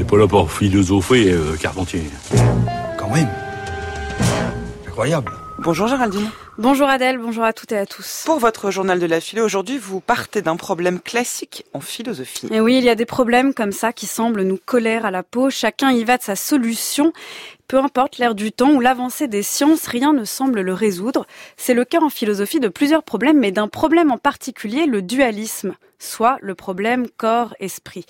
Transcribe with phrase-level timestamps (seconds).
[0.00, 2.02] n'est pas là pour philosopher, euh, Carpentier.
[2.98, 3.28] Quand même.
[4.86, 5.30] Incroyable.
[5.58, 6.30] Bonjour Géraldine.
[6.56, 8.22] Bonjour Adèle, bonjour à toutes et à tous.
[8.24, 12.48] Pour votre journal de la philo, aujourd'hui, vous partez d'un problème classique en philosophie.
[12.50, 15.22] Et oui, il y a des problèmes comme ça qui semblent nous coller à la
[15.22, 15.50] peau.
[15.50, 17.12] Chacun y va de sa solution.
[17.70, 21.24] Peu importe l'ère du temps ou l'avancée des sciences, rien ne semble le résoudre.
[21.56, 25.76] C'est le cas en philosophie de plusieurs problèmes, mais d'un problème en particulier, le dualisme,
[26.00, 28.06] soit le problème corps-esprit.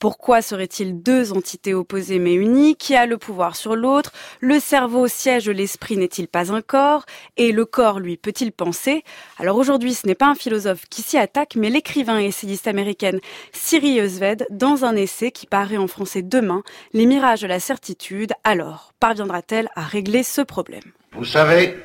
[0.00, 2.74] Pourquoi seraient-ils deux entités opposées mais unies?
[2.74, 4.12] Qui a le pouvoir sur l'autre?
[4.40, 7.06] Le cerveau siège l'esprit n'est-il pas un corps?
[7.36, 9.04] Et le corps, lui, peut-il penser?
[9.38, 13.20] Alors aujourd'hui, ce n'est pas un philosophe qui s'y attaque, mais l'écrivain et essayiste américaine
[13.52, 18.32] Siri Eusved, dans un essai qui paraît en français demain, Les mirages de la certitude,
[18.42, 21.76] alors parviendra-t-elle à régler ce problème Vous savez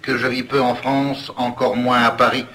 [0.00, 2.46] que je vis peu en France, encore moins à Paris,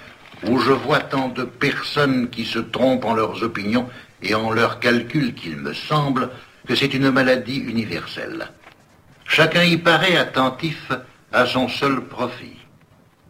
[0.48, 3.88] où je vois tant de personnes qui se trompent en leurs opinions
[4.24, 6.32] et en leurs calculs qu'il me semble
[6.68, 8.50] que c'est une maladie universelle.
[9.26, 10.92] Chacun y paraît attentif
[11.32, 12.58] à son seul profit.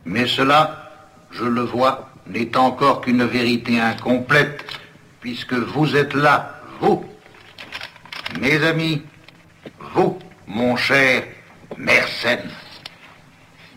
[0.06, 0.90] Mais cela,
[1.32, 4.64] je le vois, n'est encore qu'une vérité incomplète,
[5.20, 7.04] puisque vous êtes là, vous,
[8.40, 9.02] mes amis,
[9.94, 10.18] vous,
[10.54, 11.24] mon cher
[11.78, 12.52] Mersenne,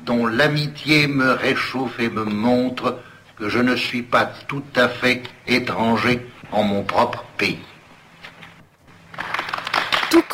[0.04, 2.98] dont l'amitié me réchauffe et me montre
[3.38, 7.60] que je ne suis pas tout à fait étranger en mon propre pays.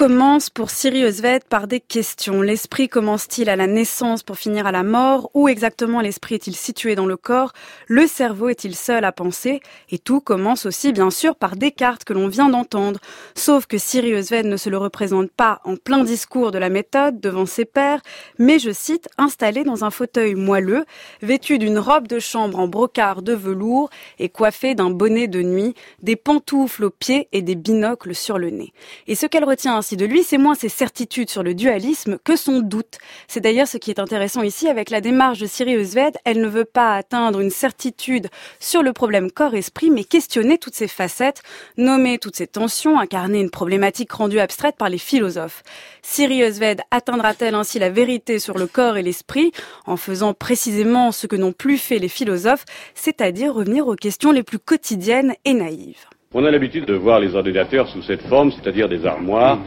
[0.01, 2.41] Commence pour Sirius Ved par des questions.
[2.41, 5.31] L'esprit commence-t-il à la naissance pour finir à la mort?
[5.35, 7.53] Où exactement l'esprit est-il situé dans le corps?
[7.87, 9.61] Le cerveau est-il seul à penser?
[9.91, 12.99] Et tout commence aussi bien sûr par Descartes que l'on vient d'entendre.
[13.35, 17.21] Sauf que Sirius Ved ne se le représente pas en plein discours de la méthode
[17.21, 18.01] devant ses pairs,
[18.39, 20.87] mais je cite, installé dans un fauteuil moelleux,
[21.21, 25.75] vêtu d'une robe de chambre en brocart de velours et coiffé d'un bonnet de nuit,
[26.03, 28.73] des pantoufles aux pieds et des binocles sur le nez.
[29.07, 32.61] Et ce qu'elle retient de lui, c'est moins ses certitudes sur le dualisme que son
[32.61, 32.99] doute.
[33.29, 36.17] C'est d'ailleurs ce qui est intéressant ici avec la démarche de Siri Eusved.
[36.25, 40.89] Elle ne veut pas atteindre une certitude sur le problème corps-esprit, mais questionner toutes ces
[40.89, 41.43] facettes,
[41.77, 45.63] nommer toutes ces tensions, incarner une problématique rendue abstraite par les philosophes.
[46.03, 49.53] Siri Eusved atteindra-t-elle ainsi la vérité sur le corps et l'esprit
[49.87, 52.65] en faisant précisément ce que n'ont plus fait les philosophes,
[52.95, 56.07] c'est-à-dire revenir aux questions les plus quotidiennes et naïves?
[56.33, 59.59] On a l'habitude de voir les ordinateurs sous cette forme, c'est-à-dire des armoires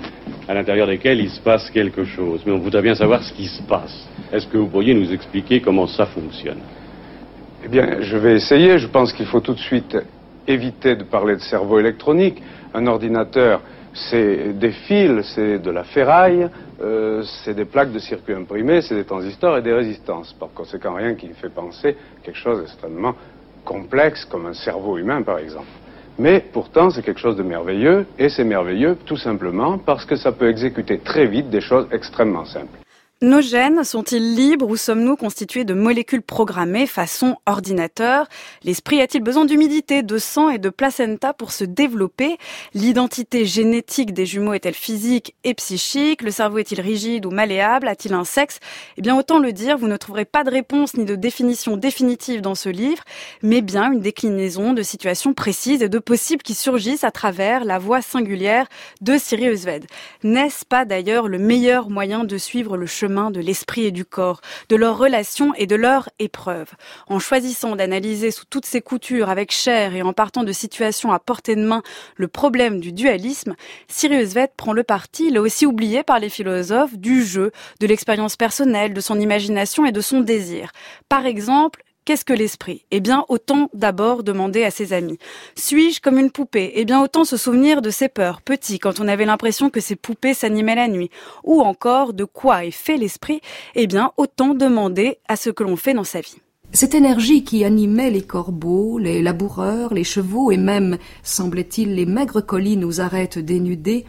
[0.48, 2.42] à l'intérieur desquelles il se passe quelque chose.
[2.46, 4.08] Mais on voudrait bien savoir ce qui se passe.
[4.32, 6.60] Est-ce que vous pourriez nous expliquer comment ça fonctionne?
[7.66, 8.78] Eh bien, je vais essayer.
[8.78, 9.98] Je pense qu'il faut tout de suite
[10.48, 12.42] éviter de parler de cerveau électronique.
[12.74, 13.60] Un ordinateur,
[13.94, 16.48] c'est des fils, c'est de la ferraille,
[16.82, 20.32] euh, c'est des plaques de circuit imprimés, c'est des transistors et des résistances.
[20.32, 23.16] Par conséquent, rien qui fait penser quelque chose d'extrêmement
[23.66, 25.68] complexe, comme un cerveau humain, par exemple.
[26.20, 30.32] Mais pourtant, c'est quelque chose de merveilleux, et c'est merveilleux tout simplement parce que ça
[30.32, 32.83] peut exécuter très vite des choses extrêmement simples.
[33.24, 38.28] Nos gènes sont-ils libres ou sommes-nous constitués de molécules programmées façon ordinateur?
[38.66, 42.38] L'esprit a-t-il besoin d'humidité, de sang et de placenta pour se développer?
[42.74, 46.22] L'identité génétique des jumeaux est-elle physique et psychique?
[46.22, 47.88] Le cerveau est-il rigide ou malléable?
[47.88, 48.60] A-t-il un sexe?
[48.98, 52.42] Eh bien, autant le dire, vous ne trouverez pas de réponse ni de définition définitive
[52.42, 53.06] dans ce livre,
[53.42, 57.80] mais bien une déclinaison de situations précises et de possibles qui surgissent à travers la
[57.80, 58.68] voix singulière
[59.00, 59.86] de Siri Eusved.
[60.24, 64.42] N'est-ce pas d'ailleurs le meilleur moyen de suivre le chemin de l'esprit et du corps,
[64.70, 66.72] de leurs relations et de leurs épreuves.
[67.08, 71.20] En choisissant d'analyser sous toutes ses coutures avec chair et en partant de situations à
[71.20, 71.84] portée de main
[72.16, 73.56] le problème du dualisme,
[73.88, 78.36] Sirius Vett prend le parti, là aussi oublié par les philosophes, du jeu, de l'expérience
[78.36, 80.72] personnelle, de son imagination et de son désir.
[81.10, 82.86] Par exemple, Qu'est-ce que l'esprit?
[82.92, 85.18] Eh bien, autant d'abord demander à ses amis.
[85.56, 86.74] Suis-je comme une poupée?
[86.76, 89.96] Eh bien, autant se souvenir de ses peurs, petit, quand on avait l'impression que ces
[89.96, 91.10] poupées s'animaient la nuit.
[91.46, 93.40] Ou encore, de quoi est fait l'esprit?
[93.76, 96.42] Eh bien, autant demander à ce que l'on fait dans sa vie.
[96.74, 102.46] Cette énergie qui animait les corbeaux, les laboureurs, les chevaux et même, semblait-il, les maigres
[102.46, 104.06] collines aux arêtes dénudées,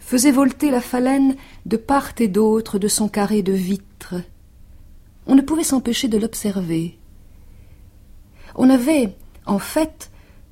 [0.00, 4.16] faisait volter la phalène de part et d'autre de son carré de vitres.
[5.26, 6.98] On ne pouvait s'empêcher de l'observer,
[8.56, 9.14] on avait,
[9.44, 10.10] en fait,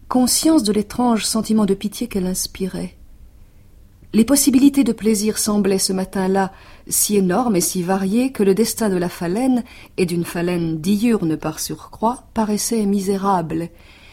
[0.09, 2.95] conscience de l'étrange sentiment de pitié qu'elle inspirait.
[4.13, 6.53] Les possibilités de plaisir semblaient ce matin-là
[6.87, 9.65] si énormes et si variées que le destin de la phalène,
[9.97, 13.71] et d'une phalène diurne par surcroît, paraissait misérable,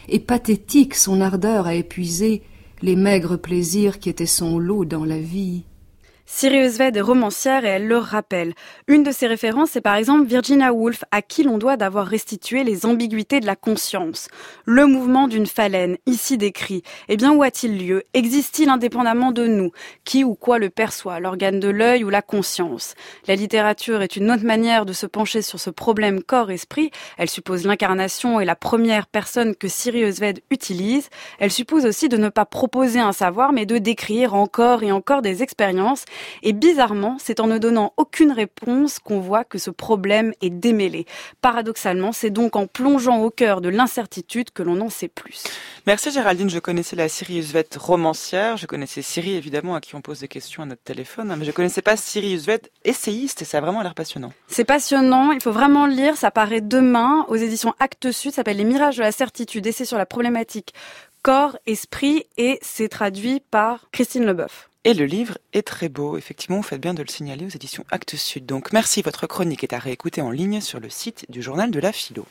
[0.08, 2.42] et pathétique son ardeur à épuiser
[2.80, 5.62] les maigres plaisirs qui étaient son lot dans la vie.
[6.34, 8.54] Sirius Ved est romancière et elle le rappelle.
[8.88, 12.64] Une de ses références, c'est par exemple Virginia Woolf, à qui l'on doit d'avoir restitué
[12.64, 14.28] les ambiguïtés de la conscience.
[14.64, 16.82] Le mouvement d'une phalène, ici décrit.
[17.10, 18.04] Eh bien, où a-t-il lieu?
[18.14, 19.72] Existe-t-il indépendamment de nous?
[20.04, 21.20] Qui ou quoi le perçoit?
[21.20, 22.94] L'organe de l'œil ou la conscience?
[23.28, 26.90] La littérature est une autre manière de se pencher sur ce problème corps-esprit.
[27.18, 31.10] Elle suppose l'incarnation et la première personne que Sirius Ved utilise.
[31.38, 35.20] Elle suppose aussi de ne pas proposer un savoir, mais de décrire encore et encore
[35.20, 36.06] des expériences
[36.42, 41.06] et bizarrement, c'est en ne donnant aucune réponse qu'on voit que ce problème est démêlé.
[41.40, 45.44] Paradoxalement, c'est donc en plongeant au cœur de l'incertitude que l'on en sait plus.
[45.86, 50.00] Merci Géraldine, je connaissais la Sirius Vet romancière, je connaissais Siri évidemment à qui on
[50.00, 53.44] pose des questions à notre téléphone, hein, mais je connaissais pas Sirius Vet essayiste et
[53.44, 54.32] ça a vraiment l'air passionnant.
[54.48, 58.36] C'est passionnant, il faut vraiment le lire, ça paraît demain aux éditions Actes Sud, ça
[58.36, 60.72] s'appelle Les mirages de la certitude, essai sur la problématique
[61.22, 64.68] corps, esprit et c'est traduit par Christine Leboeuf.
[64.84, 66.16] Et le livre est très beau.
[66.16, 68.46] Effectivement, vous faites bien de le signaler aux éditions Actes Sud.
[68.46, 71.78] Donc merci, votre chronique est à réécouter en ligne sur le site du journal de
[71.78, 72.26] la philo.